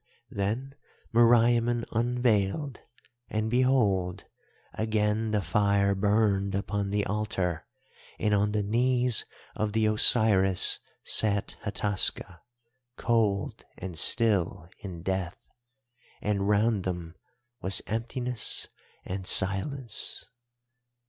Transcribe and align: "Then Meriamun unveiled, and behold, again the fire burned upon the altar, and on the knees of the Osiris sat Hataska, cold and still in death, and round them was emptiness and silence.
"Then 0.31 0.73
Meriamun 1.13 1.85
unveiled, 1.91 2.81
and 3.29 3.51
behold, 3.51 4.23
again 4.73 5.29
the 5.29 5.43
fire 5.43 5.93
burned 5.93 6.55
upon 6.55 6.89
the 6.89 7.05
altar, 7.05 7.67
and 8.17 8.33
on 8.33 8.51
the 8.51 8.63
knees 8.63 9.25
of 9.55 9.73
the 9.73 9.85
Osiris 9.85 10.79
sat 11.03 11.55
Hataska, 11.65 12.39
cold 12.97 13.63
and 13.77 13.95
still 13.95 14.71
in 14.79 15.03
death, 15.03 15.37
and 16.19 16.49
round 16.49 16.83
them 16.83 17.13
was 17.61 17.83
emptiness 17.85 18.69
and 19.05 19.27
silence. 19.27 20.25